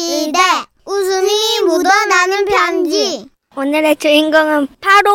시대 0.00 0.38
웃음이 0.84 1.30
묻어나는 1.64 2.44
편지 2.44 3.26
오늘의 3.56 3.96
주인공은 3.96 4.68
바로 4.78 5.08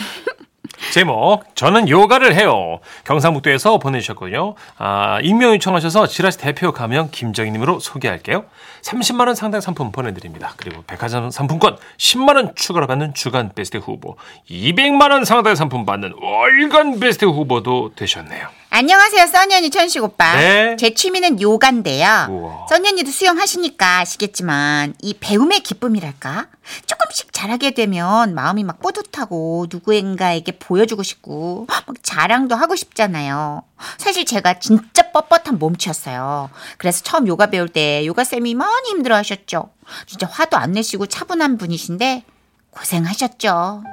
제목 0.94 1.42
저는 1.54 1.90
요가를 1.90 2.34
해요. 2.34 2.78
경상북도에서 3.04 3.76
보내주셨거든요. 3.78 4.54
아, 4.78 5.20
익명 5.22 5.52
요청하셔서 5.54 6.06
지라시 6.06 6.38
대표 6.38 6.72
가명 6.72 7.10
김정희님으로 7.10 7.80
소개할게요. 7.80 8.46
30만 8.82 9.26
원 9.26 9.34
상당 9.34 9.60
상품 9.60 9.92
보내드립니다. 9.92 10.54
그리고 10.56 10.82
백화점 10.86 11.30
상품권 11.30 11.76
10만 11.98 12.36
원 12.36 12.54
추가로 12.54 12.86
받는 12.86 13.12
주간 13.12 13.50
베스트 13.54 13.76
후보, 13.76 14.16
200만 14.48 15.10
원 15.10 15.26
상당의 15.26 15.56
상품 15.56 15.84
받는 15.84 16.14
월간 16.18 16.98
베스트 16.98 17.26
후보도 17.26 17.90
되셨네요. 17.94 18.63
안녕하세요, 18.76 19.28
써니언니 19.28 19.70
천식 19.70 20.02
오빠. 20.02 20.34
네. 20.34 20.74
제 20.74 20.94
취미는 20.94 21.40
요가인데요. 21.40 22.26
우와. 22.28 22.66
써니언니도 22.68 23.08
수영하시니까 23.08 23.98
아시겠지만 24.00 24.94
이 25.00 25.14
배움의 25.14 25.60
기쁨이랄까? 25.60 26.48
조금씩 26.84 27.32
잘하게 27.32 27.70
되면 27.70 28.34
마음이 28.34 28.64
막 28.64 28.80
뿌듯하고 28.80 29.66
누구인가에게 29.70 30.58
보여주고 30.58 31.04
싶고 31.04 31.66
막 31.68 31.84
자랑도 32.02 32.56
하고 32.56 32.74
싶잖아요. 32.74 33.62
사실 33.96 34.24
제가 34.24 34.58
진짜 34.58 35.12
뻣뻣한 35.12 35.58
몸치였어요. 35.58 36.50
그래서 36.76 37.04
처음 37.04 37.28
요가 37.28 37.46
배울 37.46 37.68
때 37.68 38.04
요가쌤이 38.04 38.56
많이 38.56 38.88
힘들어 38.88 39.14
하셨죠. 39.14 39.70
진짜 40.06 40.26
화도 40.26 40.56
안 40.56 40.72
내시고 40.72 41.06
차분한 41.06 41.58
분이신데 41.58 42.24
고생하셨죠. 42.70 43.84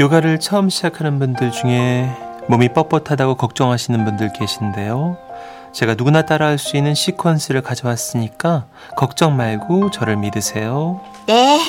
요가를 0.00 0.40
처음 0.40 0.68
시작하는 0.68 1.20
분들 1.20 1.52
중에 1.52 2.31
몸이 2.48 2.68
뻣뻣하다고 2.68 3.36
걱정하시는 3.36 4.04
분들 4.04 4.32
계신데요. 4.32 5.16
제가 5.72 5.94
누구나 5.94 6.22
따라할 6.22 6.58
수 6.58 6.76
있는 6.76 6.92
시퀀스를 6.92 7.62
가져왔으니까 7.62 8.66
걱정 8.96 9.36
말고 9.36 9.90
저를 9.90 10.16
믿으세요. 10.16 11.00
네. 11.26 11.60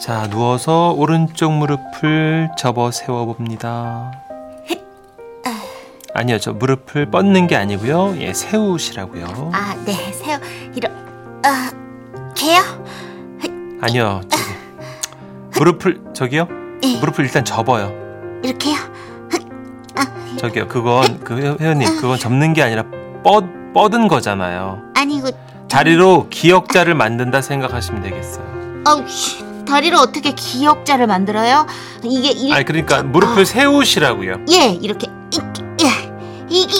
자, 0.00 0.28
누워서 0.28 0.92
오른쪽 0.92 1.52
무릎을 1.52 2.50
접어 2.58 2.90
세워 2.90 3.24
봅니다. 3.24 4.12
아니요, 6.12 6.38
저 6.38 6.52
무릎을 6.52 7.10
뻗는 7.10 7.46
게 7.46 7.56
아니고요. 7.56 8.16
예, 8.20 8.32
세우시라고요. 8.32 9.50
아, 9.52 9.74
네. 9.84 9.92
세요. 10.12 10.38
이러, 10.74 10.88
아, 11.44 11.70
개요? 12.34 12.60
아니요, 13.82 14.22
저기 14.28 14.42
무릎을 15.58 16.14
저기요. 16.14 16.48
예. 16.84 16.98
무릎을 17.00 17.24
일단 17.26 17.44
접어요. 17.44 17.92
이렇게요? 18.42 18.76
저기요, 20.38 20.68
그건 20.68 21.20
그 21.24 21.36
회- 21.38 21.56
회원님, 21.60 21.96
그건 22.00 22.18
접는 22.18 22.52
게 22.52 22.62
아니라 22.62 22.84
뻗 23.22 23.44
뻗은 23.74 24.08
거잖아요. 24.08 24.82
아니, 24.94 25.16
이거, 25.16 25.30
자리로 25.68 26.28
기역자를 26.30 26.94
만든다 26.94 27.42
생각하시면 27.42 28.02
되겠어요. 28.02 28.46
아우, 28.86 29.06
씨, 29.08 29.44
다리를 29.66 29.96
어떻게 29.98 30.32
기역자를 30.32 31.06
만들어요? 31.06 31.66
이게, 32.04 32.30
이 32.30 32.52
아니 32.52 32.64
그러니까 32.64 33.02
무릎을 33.02 33.44
세우시라고요. 33.44 34.44
예, 34.52 34.68
이렇게, 34.80 35.08
이- 35.32 35.40
예, 35.82 35.88
이게, 36.48 36.76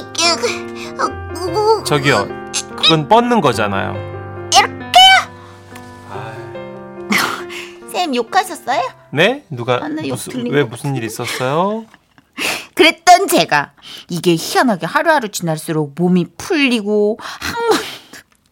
어, 0.98 1.80
어, 1.80 1.84
저기요, 1.84 2.28
그건 2.76 3.08
뻗는 3.08 3.40
거잖아요. 3.42 3.94
쌤 7.92 8.14
욕하셨어요? 8.14 8.80
네? 9.10 9.42
누가 9.50 9.76
아, 9.82 9.88
나욕 9.88 10.10
무슨 10.10 10.32
들린 10.32 10.52
왜 10.52 10.62
것 10.62 10.70
무슨 10.70 10.96
일 10.96 11.04
있었어요? 11.04 11.84
그랬던 12.86 13.26
제가, 13.26 13.72
이게 14.10 14.36
희한하게 14.38 14.84
하루하루 14.84 15.30
지날수록 15.30 15.94
몸이 15.96 16.26
풀리고, 16.36 17.18
항문, 17.20 17.78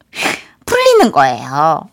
풀리는 0.65 1.13
거예요. 1.13 1.89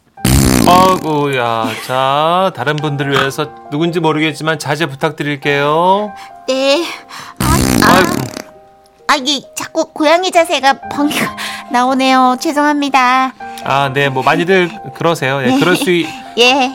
아구야, 0.65 1.67
자 1.85 2.52
다른 2.55 2.77
분들을 2.77 3.11
위해서 3.11 3.49
누군지 3.70 3.99
모르겠지만 3.99 4.59
자제 4.59 4.86
부탁드릴게요. 4.86 6.14
네. 6.47 6.86
아, 7.39 7.45
아, 7.83 7.95
아이고, 7.95 8.14
아, 9.08 9.15
이게 9.17 9.41
자꾸 9.53 9.91
고양이 9.91 10.31
자세가 10.31 10.73
벙이가 10.93 11.36
나오네요. 11.70 12.37
죄송합니다. 12.39 13.33
아, 13.65 13.91
네, 13.91 14.08
뭐 14.08 14.23
많이들 14.23 14.70
그러세요. 14.95 15.41
예, 15.43 15.59
그럴 15.59 15.75
수 15.75 15.89
있. 15.91 16.08
예. 16.39 16.71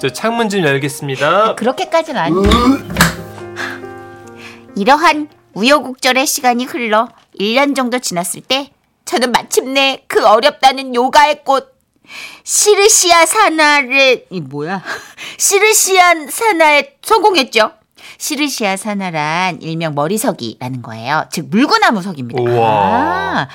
저 0.00 0.08
창문 0.10 0.48
좀 0.48 0.62
열겠습니다. 0.64 1.54
그렇게까지는 1.54 2.20
아니에요. 2.20 2.95
이러한 4.76 5.28
우여곡절의 5.54 6.26
시간이 6.26 6.66
흘러 6.66 7.08
1년 7.40 7.74
정도 7.74 7.98
지났을 7.98 8.42
때 8.42 8.70
저는 9.06 9.32
마침내 9.32 10.04
그 10.06 10.24
어렵다는 10.26 10.94
요가의 10.94 11.44
꽃 11.44 11.74
시르시아 12.44 13.24
사나를 13.26 14.26
이 14.30 14.40
뭐야? 14.40 14.82
시르시안 15.38 16.28
사나에 16.28 16.94
성공했죠. 17.02 17.72
시르시아 18.18 18.76
사나란 18.76 19.60
일명 19.62 19.94
머리석이라는 19.94 20.82
거예요. 20.82 21.24
즉 21.32 21.46
물구나무 21.50 22.02
석입니다. 22.02 22.40
우와. 22.40 22.68
아, 22.68 23.48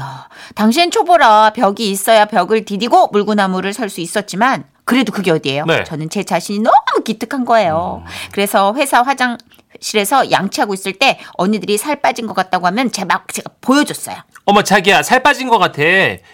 야, 0.00 0.28
당시엔 0.56 0.90
초보라 0.90 1.52
벽이 1.54 1.88
있어야 1.90 2.24
벽을 2.26 2.64
디디고 2.64 3.08
물구나무를 3.08 3.72
설 3.72 3.88
수 3.88 4.00
있었지만 4.00 4.64
그래도 4.84 5.12
그게 5.12 5.30
어디예요? 5.30 5.64
네. 5.66 5.84
저는 5.84 6.10
제 6.10 6.24
자신이 6.24 6.58
너무 6.58 7.02
기특한 7.04 7.44
거예요. 7.44 8.02
그래서 8.32 8.74
회사 8.76 9.00
화장 9.02 9.38
실에서 9.80 10.30
양치하고 10.30 10.74
있을 10.74 10.92
때 10.94 11.18
언니들이 11.34 11.76
살 11.78 12.00
빠진 12.00 12.26
것 12.26 12.34
같다고 12.34 12.66
하면 12.68 12.90
제가 12.92 13.06
막 13.06 13.32
제가 13.32 13.50
보여줬어요. 13.60 14.16
어머 14.46 14.62
자기야 14.62 15.02
살 15.02 15.22
빠진 15.22 15.48
것 15.48 15.58
같아. 15.58 15.82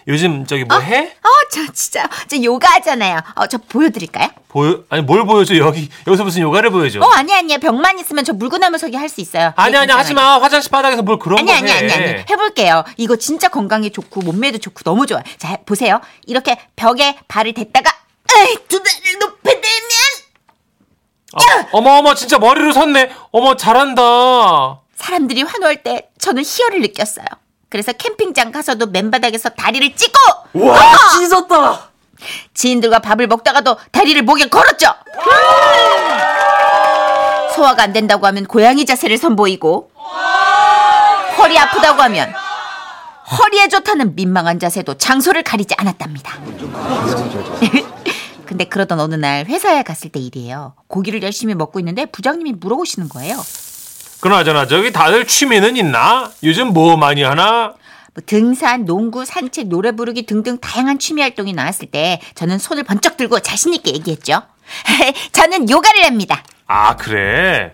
요즘 0.08 0.44
저기 0.46 0.64
뭐 0.64 0.78
해? 0.80 1.12
어, 1.22 1.28
저 1.52 1.72
진짜 1.72 2.08
저 2.28 2.42
요가 2.42 2.68
하잖아요. 2.74 3.20
어, 3.36 3.46
저 3.46 3.58
보여드릴까요? 3.58 4.30
보여 4.48 4.82
아니 4.88 5.02
뭘 5.02 5.24
보여줘 5.24 5.56
여기 5.58 5.88
여기서 6.06 6.24
무슨 6.24 6.42
요가를 6.42 6.70
보여줘? 6.70 7.00
어, 7.00 7.08
아니 7.12 7.32
아니야. 7.32 7.58
벽만 7.58 7.98
있으면 8.00 8.24
저 8.24 8.32
물구나무 8.32 8.78
서기 8.78 8.96
할 8.96 9.08
수 9.08 9.20
있어요. 9.20 9.52
아니 9.56 9.72
네, 9.72 9.78
아니 9.78 9.92
하지 9.92 10.08
괜찮아요. 10.08 10.38
마 10.38 10.42
화장실 10.44 10.70
바닥에서 10.70 11.02
뭘 11.02 11.18
그런 11.18 11.38
아니 11.38 11.46
거 11.48 11.52
아니 11.54 11.70
해. 11.70 11.72
아니 11.76 11.92
아니 11.92 12.24
해볼게요. 12.30 12.84
이거 12.96 13.16
진짜 13.16 13.48
건강에 13.48 13.90
좋고 13.90 14.22
몸매도 14.22 14.58
좋고 14.58 14.82
너무 14.84 15.06
좋아요. 15.06 15.22
자 15.38 15.56
보세요. 15.64 16.00
이렇게 16.26 16.56
벽에 16.76 17.16
발을 17.28 17.54
댔다가 17.54 17.92
에이, 18.38 18.56
두 18.68 18.80
발을 18.82 19.18
높이 19.18 19.42
들면 19.42 19.62
어, 21.34 21.40
어머 21.72 21.90
어머 21.98 22.14
진짜 22.14 22.38
머리로 22.38 22.72
섰네. 22.72 23.10
어머 23.30 23.56
잘한다. 23.56 24.02
사람들이 24.96 25.42
환호할 25.42 25.82
때 25.82 26.08
저는 26.18 26.42
희열을 26.44 26.80
느꼈어요. 26.82 27.26
그래서 27.68 27.92
캠핑장 27.92 28.50
가서도 28.52 28.86
맨바닥에서 28.88 29.50
다리를 29.50 29.94
찢고 29.94 30.18
우와 30.54 30.78
찢었다. 31.18 31.90
지인들과 32.52 32.98
밥을 32.98 33.26
먹다가도 33.28 33.76
다리를 33.92 34.20
목에 34.22 34.48
걸었죠. 34.48 34.92
소화가 37.54 37.82
안 37.84 37.92
된다고 37.92 38.26
하면 38.26 38.46
고양이 38.46 38.84
자세를 38.84 39.16
선보이고 39.18 39.90
허리 41.38 41.58
아프다고 41.58 42.02
하면 42.02 42.32
허리에 43.38 43.68
좋다는 43.68 44.16
민망한 44.16 44.58
자세도 44.58 44.94
장소를 44.98 45.42
가리지 45.44 45.74
않았답니다. 45.78 46.34
근데 48.50 48.64
그러던 48.64 48.98
어느 48.98 49.14
날 49.14 49.46
회사에 49.46 49.84
갔을 49.84 50.10
때 50.10 50.18
일이에요. 50.18 50.74
고기를 50.88 51.22
열심히 51.22 51.54
먹고 51.54 51.78
있는데 51.78 52.04
부장님이 52.06 52.54
물어보시는 52.54 53.08
거예요. 53.08 53.36
그나저나 54.20 54.66
저기 54.66 54.90
다들 54.90 55.24
취미는 55.24 55.76
있나? 55.76 56.32
요즘 56.42 56.72
뭐 56.72 56.96
많이 56.96 57.22
하나? 57.22 57.74
뭐 58.12 58.24
등산, 58.26 58.86
농구, 58.86 59.24
산책, 59.24 59.68
노래 59.68 59.92
부르기 59.92 60.26
등등 60.26 60.58
다양한 60.58 60.98
취미 60.98 61.22
활동이 61.22 61.52
나왔을 61.52 61.92
때 61.92 62.20
저는 62.34 62.58
손을 62.58 62.82
번쩍 62.82 63.16
들고 63.16 63.38
자신 63.38 63.72
있게 63.72 63.92
얘기했죠. 63.92 64.42
저는 65.30 65.70
요가를 65.70 66.04
합니다. 66.04 66.42
아 66.66 66.96
그래. 66.96 67.70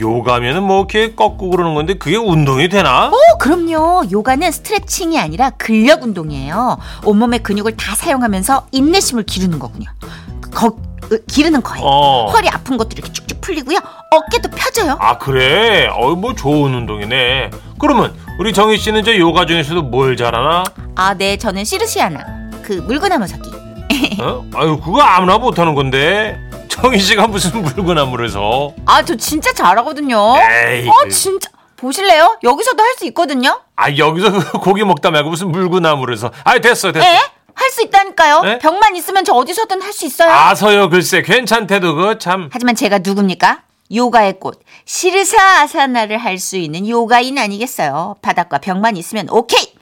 요가면은 0.00 0.62
뭐 0.64 0.78
이렇게 0.80 1.14
꺾고 1.14 1.50
그러는 1.50 1.74
건데 1.74 1.94
그게 1.94 2.16
운동이 2.16 2.68
되나? 2.68 3.10
오, 3.10 3.38
그럼요. 3.38 4.04
요가는 4.10 4.50
스트레칭이 4.50 5.18
아니라 5.18 5.50
근력 5.50 6.02
운동이에요. 6.02 6.78
온몸의 7.04 7.40
근육을 7.42 7.76
다 7.76 7.94
사용하면서 7.94 8.66
인내심을 8.72 9.22
기르는 9.24 9.58
거군요. 9.58 9.88
거, 10.52 10.76
으, 11.12 11.24
기르는 11.26 11.62
거예요. 11.62 11.84
어. 11.84 12.30
허리 12.30 12.48
아픈 12.48 12.76
것도 12.76 12.90
이렇게 12.94 13.12
쭉쭉 13.12 13.40
풀리고요. 13.40 13.78
어깨도 14.10 14.50
펴져요. 14.50 14.96
아 15.00 15.18
그래? 15.18 15.88
어이 15.92 16.16
뭐 16.16 16.34
좋은 16.34 16.74
운동이네. 16.74 17.50
그러면 17.78 18.14
우리 18.38 18.52
정희 18.52 18.78
씨는 18.78 19.04
저 19.04 19.16
요가 19.16 19.46
중에서도 19.46 19.82
뭘 19.82 20.16
잘하나? 20.16 20.64
아, 20.96 21.14
네. 21.14 21.36
저는 21.36 21.64
시르시아나. 21.64 22.20
그 22.62 22.72
물구나무 22.72 23.26
서기. 23.26 23.50
어? 24.20 24.44
아유 24.54 24.78
그거 24.82 25.00
아무나 25.02 25.38
못하는 25.38 25.74
건데 25.74 26.38
정희 26.68 26.98
씨가 26.98 27.26
무슨 27.26 27.62
물구나무를 27.62 28.28
서? 28.28 28.74
아, 28.86 29.02
저 29.04 29.14
진짜 29.16 29.52
잘하거든요. 29.52 30.16
에이, 30.70 30.88
어, 30.88 30.92
그- 31.04 31.10
진짜. 31.10 31.48
보실래요? 31.76 32.38
여기서도 32.42 32.82
할 32.82 32.94
수 32.96 33.04
있거든요. 33.06 33.60
아 33.76 33.94
여기서 33.94 34.30
그 34.32 34.58
고기 34.58 34.84
먹다 34.84 35.10
말고 35.10 35.28
무슨 35.30 35.50
물구나무를 35.50 36.16
서? 36.16 36.30
아 36.44 36.58
됐어 36.58 36.92
됐어. 36.92 37.04
에? 37.04 37.18
할 37.54 37.70
수 37.70 37.82
있다니까요. 37.82 38.40
네? 38.42 38.58
벽만 38.58 38.96
있으면 38.96 39.24
저 39.24 39.32
어디서든 39.34 39.82
할 39.82 39.92
수 39.92 40.06
있어요. 40.06 40.30
아서요 40.32 40.88
글쎄 40.88 41.20
괜찮대도 41.22 41.94
그 41.96 42.18
참. 42.18 42.48
하지만 42.52 42.74
제가 42.74 43.00
누굽니까? 43.00 43.62
요가의 43.94 44.38
꽃 44.40 44.60
시르사 44.86 45.60
아사나를 45.62 46.16
할 46.16 46.38
수 46.38 46.56
있는 46.56 46.88
요가인 46.88 47.36
아니겠어요. 47.38 48.16
바닥과 48.22 48.58
벽만 48.58 48.96
있으면 48.96 49.28
오케이. 49.30 49.74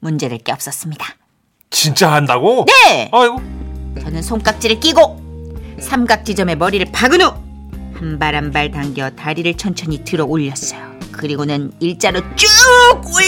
문제될 0.00 0.38
게 0.38 0.52
없었습니다. 0.52 1.06
진짜 1.70 2.12
한다고? 2.12 2.64
네. 2.66 3.10
아이고. 3.12 3.42
저는 4.00 4.22
손깍지를 4.22 4.80
끼고 4.80 5.20
삼각지점에 5.82 6.54
머리를 6.56 6.86
박은 6.92 7.20
후 7.20 7.42
한 8.02 8.18
발 8.18 8.34
한 8.34 8.50
발 8.52 8.70
당겨 8.70 9.10
다리를 9.10 9.56
천천히 9.56 10.02
들어 10.04 10.24
올렸어요. 10.24 10.80
그리고는 11.12 11.70
일자로 11.78 12.20
쭉 12.34 12.48
올, 13.04 13.22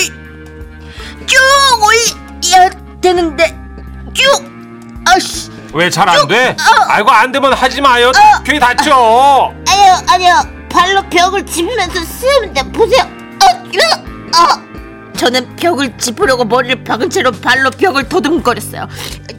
쭉 1.26 1.38
올려야 1.82 2.70
되는데 3.00 3.54
쭉 4.12 4.24
아씨 5.06 5.50
왜 5.72 5.90
잘 5.90 6.08
안 6.08 6.26
돼? 6.26 6.50
어. 6.50 6.84
아이고 6.88 7.10
안 7.10 7.30
되면 7.30 7.52
하지 7.52 7.80
마요. 7.80 8.10
괜히 8.44 8.58
다쳐. 8.58 9.52
아니요, 9.68 10.06
아니요. 10.08 10.34
발로 10.70 11.02
벽을 11.10 11.44
짚으면서 11.46 12.02
쓰면 12.04 12.52
돼. 12.54 12.62
보세요. 12.72 13.02
어, 13.02 13.46
어. 14.38 14.73
저는 15.16 15.56
벽을 15.56 15.96
짚으려고 15.96 16.44
머리를 16.44 16.84
박은 16.84 17.08
채로 17.10 17.30
발로 17.32 17.70
벽을 17.70 18.08
도듬거렸어요. 18.08 18.88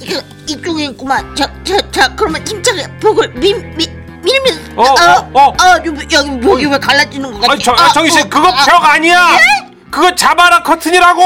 이거 0.02 0.22
이쪽에 0.48 0.86
있구만. 0.86 1.36
자, 1.36 1.52
자, 1.64 1.78
자. 1.92 2.16
그러면 2.16 2.46
힘차게 2.48 2.88
벽을 3.00 3.30
밀, 3.34 3.58
밀, 3.76 3.90
밀면서. 4.24 4.72
어, 4.76 4.84
어, 4.84 5.30
어. 5.34 5.54
아, 5.60 5.78
여기, 5.86 6.16
여기 6.16 6.66
왜 6.66 6.78
갈라지는 6.78 7.32
것 7.34 7.42
같지? 7.42 7.70
아, 7.70 7.76
저, 7.76 7.84
아, 7.84 7.90
정희 7.90 8.10
씨 8.10 8.22
어, 8.22 8.24
그거 8.30 8.48
아, 8.48 8.66
벽 8.66 8.84
아니야. 8.86 9.38
그거 9.92 10.14
자바라 10.16 10.64
커튼이라고. 10.64 11.22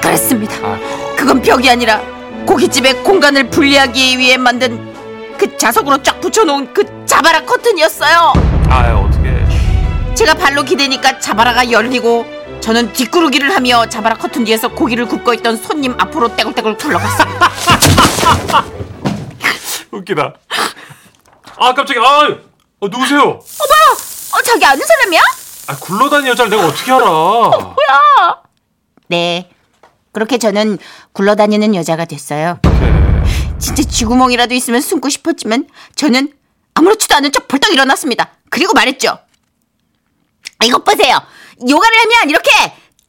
그렇습니다. 0.00 0.54
아. 0.62 0.78
그건 1.16 1.40
벽이 1.40 1.68
아니라 1.70 2.00
고깃집의 2.46 3.02
공간을 3.04 3.50
분리하기 3.50 4.18
위해 4.18 4.36
만든 4.36 4.92
그 5.38 5.56
자석으로 5.56 6.02
쫙 6.02 6.20
붙여놓은 6.20 6.72
그 6.74 6.84
자바라 7.06 7.42
커튼이었어요. 7.42 8.32
아 8.68 8.94
어떻게? 8.94 9.11
제가 10.14 10.34
발로 10.34 10.62
기대니까 10.62 11.18
자바라가 11.18 11.70
열리고 11.70 12.26
저는 12.60 12.92
뒷구르기를 12.92 13.54
하며 13.54 13.88
자바라 13.88 14.16
커튼 14.16 14.44
뒤에서 14.44 14.68
고기를 14.68 15.06
굽고 15.06 15.34
있던 15.34 15.56
손님 15.56 15.94
앞으로 15.98 16.34
떼굴떼굴 16.36 16.76
굴러갔습니다. 16.76 17.50
웃기다. 19.90 20.34
아 21.58 21.74
깜짝이야. 21.74 22.02
아, 22.02 22.28
어, 22.80 22.88
누구세요? 22.88 23.20
어 23.40 24.42
자기 24.44 24.64
아는 24.64 24.84
사람이야? 24.86 25.20
아 25.68 25.76
굴러다니는 25.76 26.30
여자를 26.30 26.50
내가 26.50 26.66
어떻게 26.66 26.92
알아? 26.92 27.50
네. 29.08 29.50
그렇게 30.12 30.38
저는 30.38 30.78
굴러다니는 31.12 31.74
여자가 31.74 32.04
됐어요. 32.04 32.58
진짜 33.58 33.82
쥐구멍이라도 33.82 34.54
있으면 34.54 34.80
숨고 34.80 35.08
싶었지만 35.08 35.66
저는 35.96 36.32
아무렇지도 36.74 37.14
않은 37.16 37.32
척 37.32 37.48
벌떡 37.48 37.72
일어났습니다. 37.72 38.30
그리고 38.50 38.74
말했죠. 38.74 39.18
이것 40.64 40.84
보세요. 40.84 41.16
요가를 41.68 41.96
하면 41.98 42.30
이렇게 42.30 42.50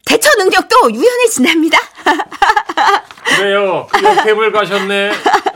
대처 0.06 0.30
능력도 0.38 0.92
유연해진답니다. 0.92 1.78
그래요. 3.38 3.88
그 3.92 4.02
테이블 4.24 4.52
가셨네. 4.52 5.12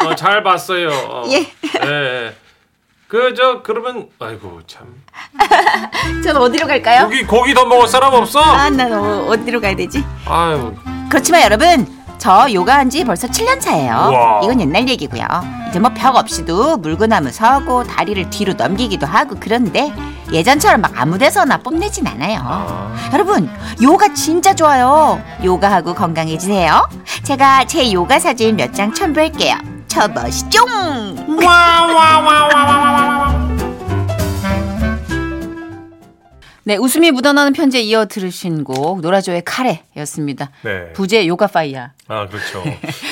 어, 0.06 0.16
잘 0.16 0.42
봤어요. 0.44 0.90
어. 0.90 1.24
예. 1.30 1.52
예. 1.86 2.36
그 3.08 3.34
저 3.36 3.62
그러면 3.62 4.08
아이고 4.20 4.60
참. 4.68 4.86
전 6.24 6.36
어디로 6.38 6.68
갈까요? 6.68 7.04
고기 7.06 7.24
고기 7.24 7.54
더 7.54 7.66
먹을 7.66 7.88
사람 7.88 8.14
없어? 8.14 8.40
아, 8.42 8.70
난 8.70 8.92
어, 8.92 9.28
어디로 9.30 9.62
가야 9.62 9.76
되지? 9.76 10.04
아유. 10.26 10.74
그렇지만 11.10 11.42
여러분, 11.44 11.88
저 12.18 12.48
요가 12.52 12.76
한 12.78 12.90
지 12.90 13.04
벌써 13.06 13.28
7년 13.28 13.62
차예요. 13.62 13.94
우와. 14.12 14.42
이건 14.44 14.60
옛날 14.60 14.88
얘기고요. 14.90 15.24
이제 15.70 15.80
뭐 15.80 15.92
벽 15.94 16.16
없이도 16.18 16.78
물구나무 16.78 17.32
서고 17.32 17.84
다리를 17.86 18.30
뒤로 18.30 18.54
넘기기도 18.54 19.06
하고 19.06 19.36
그런데 19.40 19.94
예전처럼 20.32 20.82
막 20.82 20.92
아무 20.96 21.18
데서나 21.18 21.58
뽐내진 21.58 22.06
않아요. 22.08 22.42
아. 22.44 22.94
여러분, 23.14 23.50
요가 23.82 24.14
진짜 24.14 24.54
좋아요. 24.54 25.22
요가하고 25.44 25.94
건강해지세요. 25.94 26.88
제가 27.24 27.66
제 27.66 27.92
요가 27.92 28.20
사진 28.20 28.56
몇 28.56 28.74
장 28.74 28.94
첨부할게요. 28.94 29.56
쳐보시죠. 29.88 30.60
네, 36.68 36.76
웃음이 36.76 37.12
묻어나는 37.12 37.54
편지에 37.54 37.80
이어 37.80 38.08
들으신 38.08 38.66
곡 38.66 39.00
노라조의 39.00 39.44
카레였습니다. 39.46 40.52
네. 40.64 40.92
부제 40.92 41.26
요가 41.26 41.48
파이야. 41.48 41.94
아 42.10 42.28
그렇죠. 42.28 42.62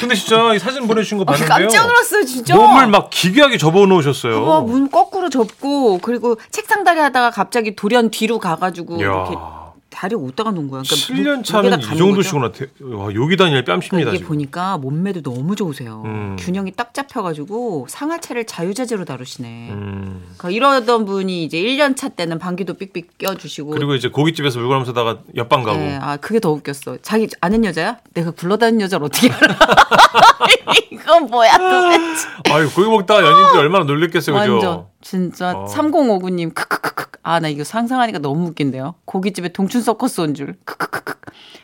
근데 0.02 0.13
진짜 0.13 0.54
이 0.54 0.60
사진 0.60 0.86
보내주신 0.86 1.18
거 1.18 1.24
봤는데요. 1.24 1.48
깜짝 1.48 1.88
놀랐어요, 1.88 2.25
진짜. 2.25 2.54
몸을 2.54 2.88
막 2.88 3.10
기괴하게 3.10 3.57
접어 3.57 3.86
놓으셨어요. 3.86 4.44
어, 4.44 4.62
문 4.62 4.92
거꾸로 4.92 5.30
접고 5.30 6.00
그리고 6.00 6.38
책상 6.52 6.84
다리 6.84 7.00
하다가 7.00 7.30
갑자기 7.30 7.78
돌연 7.78 8.12
뒤로 8.12 8.40
가가지고 8.40 8.98
이렇게 8.98 9.31
이야. 9.36 9.64
다리 9.95 10.13
어디다가 10.15 10.51
놓은 10.51 10.69
거야. 10.69 10.81
그러니까 10.83 10.95
7년 10.95 11.38
무- 11.38 11.44
차면 11.44 11.80
이 11.80 11.83
가는 11.86 11.97
정도 11.97 12.21
시구나. 12.21 12.51
대- 12.51 12.68
와, 12.81 13.13
여기 13.15 13.38
다닐 13.38 13.63
뺨칩니다 13.63 13.89
그러니까 13.89 14.13
이게. 14.15 14.25
보니까 14.25 14.77
몸매도 14.77 15.21
너무 15.21 15.56
좋으세요. 15.56 16.01
음. 16.03 16.36
균형이 16.38 16.74
딱 16.74 16.94
잡혀가지고 16.94 17.88
상하체를 17.89 18.45
자유자재로 18.45 19.06
다루시네. 19.06 19.69
음. 19.71 20.24
그러니까 20.38 20.50
이러던 20.50 21.06
분이 21.06 21.45
이제 21.45 21.57
1년 21.57 21.95
차 21.95 22.09
때는 22.09 22.39
방귀도 22.39 22.74
삑삑 22.74 23.18
껴주시고. 23.18 23.69
그리고 23.71 23.95
이제 23.95 24.09
고깃집에서 24.09 24.59
물건 24.59 24.75
하면서다가 24.75 25.19
옆방 25.38 25.63
가고. 25.63 25.77
네, 25.80 25.98
아 26.01 26.18
그게 26.18 26.39
더 26.41 26.51
웃겼어. 26.51 26.98
자기 27.01 27.30
아는 27.39 27.63
여자야? 27.63 27.98
내가 28.13 28.31
굴러다니는 28.31 28.81
여자를 28.81 29.06
어떻게 29.06 29.31
알아? 29.31 29.56
이건 30.91 31.27
뭐야 31.27 31.57
도대체? 31.57 32.27
아유 32.51 32.69
고기 32.74 32.88
먹다가 32.89 33.21
연인들 33.25 33.59
얼마나 33.59 33.86
놀랬겠어요, 33.86 34.36
그죠? 34.38 34.51
완전 34.53 34.86
진짜 35.01 35.51
어. 35.56 35.65
3059님 35.74 36.53
크크크크 36.53 36.94
아 37.27 37.39
나 37.39 37.48
이거 37.48 37.63
상상하니까 37.63 38.19
너무 38.19 38.48
웃긴데요. 38.50 38.95
고깃집에 39.06 39.50
동춘 39.50 39.81
서커스 39.81 40.22
온 40.22 40.33
줄. 40.36 40.56
크크크크. 40.63 41.16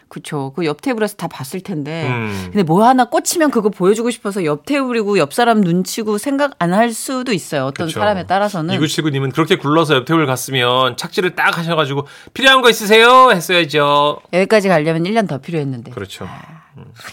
그쵸. 0.10 0.52
그 0.56 0.66
옆 0.66 0.82
테이블에서 0.82 1.16
다 1.16 1.28
봤을 1.28 1.62
텐데. 1.62 2.08
음. 2.10 2.42
근데 2.46 2.64
뭐 2.64 2.84
하나 2.86 3.06
꽂히면 3.06 3.52
그거 3.52 3.70
보여주고 3.70 4.10
싶어서 4.10 4.44
옆 4.44 4.66
테이블이고 4.66 5.18
옆 5.20 5.34
사람 5.34 5.62
눈치고 5.62 6.18
생각 6.18 6.56
안 6.60 6.74
할 6.74 6.92
수도 6.92 7.32
있어요. 7.32 7.66
어떤 7.66 7.88
그쵸. 7.88 8.00
사람에 8.00 8.26
따라서는. 8.26 8.74
이구칠구님은 8.76 9.32
그렇게 9.32 9.56
굴러서 9.56 9.96
옆 9.96 10.06
테이블 10.06 10.26
갔으면 10.26 10.98
착지를 10.98 11.36
딱 11.36 11.58
하셔가지고 11.58 12.08
필요한 12.34 12.62
거 12.62 12.70
있으세요? 12.70 13.30
했어야죠. 13.32 14.20
여기까지 14.34 14.68
가려면 14.68 15.04
1년 15.04 15.28
더 15.30 15.38
필요했는데. 15.38 15.92
그렇죠. 15.92 16.28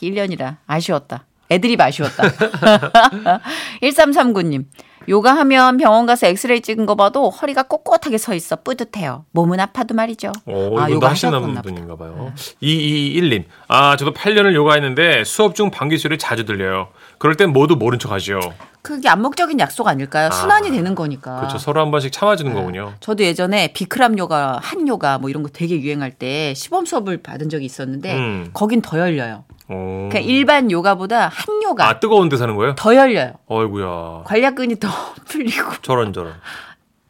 1년이라 0.01 0.57
아쉬웠다. 0.67 1.27
애드립 1.51 1.81
아쉬웠다. 1.81 2.23
1339님. 3.83 4.65
요가하면 5.09 5.79
병원 5.79 6.07
가서 6.07 6.27
엑스레이 6.27 6.61
찍은 6.61 6.87
거 6.87 6.95
봐도 6.95 7.31
허리가 7.31 7.63
꼿꼿하게 7.63 8.19
서 8.19 8.35
있어 8.35 8.57
뿌듯해요. 8.57 9.25
몸은 9.33 9.59
아파도 9.59 9.95
말이죠. 9.95 10.33
오, 10.47 10.79
아, 10.79 10.89
이분도 10.89 10.93
요가 10.95 11.11
하시는 11.11 11.63
분인가 11.63 11.97
봐요. 11.97 12.33
2221님. 12.63 13.45
아, 13.69 13.97
저도 13.97 14.13
8년을 14.13 14.55
요가했는데 14.55 15.25
수업 15.25 15.55
중 15.55 15.71
방귀 15.71 15.99
소리 15.99 16.19
자주 16.19 16.45
들려요. 16.45 16.89
그럴 17.19 17.37
땐 17.37 17.53
모두 17.53 17.77
모른 17.77 17.99
척 17.99 18.13
하죠. 18.13 18.39
그게 18.83 19.09
암묵적인 19.09 19.59
약속 19.61 19.89
아닐까요? 19.89 20.31
순환이 20.31 20.71
되는 20.71 20.95
거니까. 20.95 21.37
그렇죠. 21.37 21.59
서로 21.59 21.81
한 21.81 21.91
번씩 21.91 22.13
참아주는 22.13 22.55
거군요. 22.55 22.95
저도 23.01 23.25
예전에 23.25 23.73
비크람 23.73 24.19
요가, 24.19 24.59
한 24.63 24.87
요가 24.89 25.19
뭐 25.19 25.29
이런 25.29 25.43
거 25.43 25.49
되게 25.49 25.81
유행할 25.81 26.13
때 26.13 26.55
시범 26.55 26.87
수업을 26.87 27.23
받은 27.23 27.49
적이 27.49 27.65
있었는데 27.67 28.15
음. 28.15 28.51
거긴 28.53 28.81
더 28.81 28.99
열려요. 28.99 29.45
오. 29.69 30.09
그러니까 30.09 30.19
일반 30.21 30.71
요가보다 30.71 31.29
한 31.29 31.63
요가 31.63 31.89
아, 31.89 32.01
뜨거운 32.01 32.29
데 32.29 32.37
사는 32.37 32.55
거예요? 32.57 32.75
더 32.75 32.95
열려요. 32.95 33.35
어이구야. 33.47 34.23
관략근이 34.25 34.81
더 34.81 34.89
풀리고 35.29 35.75
저런 35.83 36.13
저런. 36.13 36.35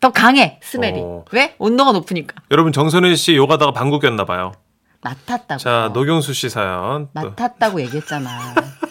더 0.00 0.11
강해 0.11 0.59
스멜이. 0.62 1.00
어. 1.03 1.25
왜? 1.33 1.55
온도가 1.59 1.93
높으니까. 1.93 2.37
여러분 2.50 2.73
정선혜 2.73 3.15
씨 3.17 3.37
요가다가 3.37 3.73
방구 3.73 3.99
꼈나 4.00 4.25
봐요. 4.25 4.53
맡았다고. 5.00 5.59
자, 5.59 5.91
노경수 5.95 6.33
씨 6.35 6.49
사연. 6.49 7.09
또. 7.15 7.31
맡았다고 7.31 7.81
얘기했잖아. 7.83 8.29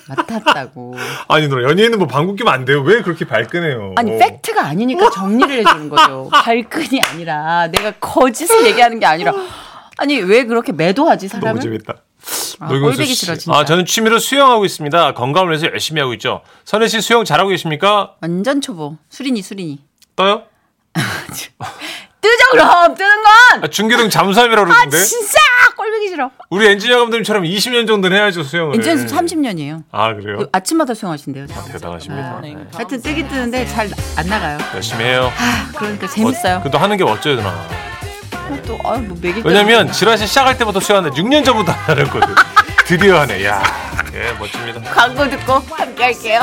맡았다고. 0.09 0.95
아니 1.27 1.47
누나 1.49 1.63
연예인은 1.69 1.99
뭐 1.99 2.07
방구 2.07 2.35
끼면 2.35 2.53
안 2.53 2.63
돼요. 2.65 2.81
왜 2.81 3.01
그렇게 3.01 3.25
발끈해요? 3.25 3.93
아니 3.97 4.17
팩트가 4.17 4.65
아니니까 4.65 5.09
정리를 5.09 5.53
해주는 5.59 5.89
거죠. 5.89 6.29
발끈이 6.31 7.01
아니라 7.11 7.67
내가 7.67 7.91
거짓을 7.99 8.65
얘기하는 8.67 8.99
게 8.99 9.05
아니라 9.05 9.33
아니 9.97 10.17
왜 10.19 10.45
그렇게 10.45 10.71
매도하지 10.71 11.27
너무 11.27 11.41
사람을? 11.41 11.61
재밌다. 11.61 11.95
아, 12.59 12.67
꼴보기 12.67 13.05
씨. 13.05 13.15
싫어 13.15 13.35
진짜. 13.35 13.57
아, 13.57 13.65
저는 13.65 13.85
취미로 13.85 14.19
수영하고 14.19 14.65
있습니다. 14.65 15.13
건강을 15.13 15.49
위해서 15.49 15.67
열심히 15.67 16.01
하고 16.01 16.13
있죠. 16.13 16.41
선혜 16.65 16.87
씨 16.87 17.01
수영 17.01 17.23
잘하고 17.25 17.49
계십니까? 17.49 18.15
완전 18.21 18.61
초보. 18.61 18.97
수린이 19.09 19.41
수린이. 19.41 19.79
떠요? 20.15 20.43
뜨죠 22.19 22.43
그럼 22.51 22.95
뜨는 22.95 23.15
건. 23.23 23.63
아, 23.63 23.67
중계동 23.67 24.09
잠수함이라고 24.09 24.69
아 24.69 24.73
그러는데. 24.73 24.97
진짜 25.03 25.37
꼴보기 25.77 26.09
싫어. 26.09 26.31
우리 26.49 26.65
엔지니어 26.67 26.97
감독님처럼 26.99 27.43
20년 27.43 27.87
정도는 27.87 28.17
해야죠, 28.17 28.43
수영을. 28.43 28.75
이제 28.79 28.95
30년이에요. 28.95 29.83
아, 29.91 30.13
그래요? 30.15 30.39
아침마다 30.51 30.93
수영하신대요. 30.95 31.45
대단하십니다. 31.71 32.37
아, 32.37 32.41
네. 32.41 32.55
하여튼 32.73 33.01
뜨긴 33.01 33.27
뜨는데 33.27 33.65
잘 33.67 33.87
안 34.17 34.27
나가요. 34.27 34.57
열심히 34.73 35.05
해요. 35.05 35.31
아, 35.37 35.71
그러니까 35.77 36.07
재밌어요. 36.07 36.59
그래도 36.61 36.77
하는 36.79 36.97
게 36.97 37.03
멋져요, 37.03 37.35
누나. 37.35 37.67
또 38.65 38.79
아유 38.85 38.99
뭐때 39.01 39.33
왜냐면 39.43 39.91
지라시 39.91 40.27
시작할 40.27 40.57
때부터 40.57 40.79
수영하는데 40.79 41.21
6년 41.21 41.43
전부터 41.45 41.73
안 41.87 41.99
했거든. 41.99 42.33
드디어 42.85 43.19
하네. 43.21 43.45
야, 43.45 43.61
예, 44.13 44.31
멋집니다. 44.39 44.79
광고 44.91 45.29
듣고 45.29 45.53
함께 45.75 46.03
할게요. 46.03 46.39